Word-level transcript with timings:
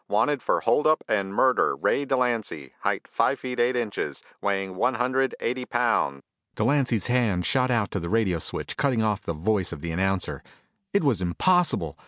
Wanted 0.07 0.41
for 0.41 0.61
hold 0.61 0.87
up 0.87 1.03
and 1.07 1.31
murder, 1.31 1.75
Ray 1.75 2.05
Delancy, 2.05 2.71
height 2.79 3.03
five 3.07 3.39
feet 3.39 3.59
eight 3.59 3.75
inches, 3.75 4.23
weighing 4.41 4.75
one 4.75 4.95
hundred 4.95 5.35
eighty 5.39 5.63
pounds" 5.63 6.23
Delancy's 6.55 7.05
hand 7.05 7.45
shot 7.45 7.69
out 7.69 7.91
to 7.91 7.99
the 7.99 8.09
radio 8.09 8.39
switch, 8.39 8.77
cutting 8.77 9.03
off 9.03 9.21
the 9.21 9.33
voice 9.35 9.71
of 9.71 9.81
the 9.81 9.91
announcer. 9.91 10.41
It 10.91 11.03
was 11.03 11.21
impossible! 11.21 11.99